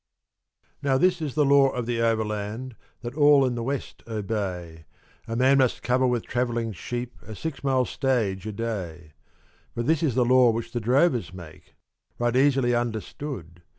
[0.81, 4.85] _)Now this is the law of the Overland, that all in the West obey,
[5.27, 9.11] A man must cover with travelling sheep a six mile stage a day;
[9.75, 11.75] But this is the law which the drovers make,
[12.17, 13.61] right easily understood.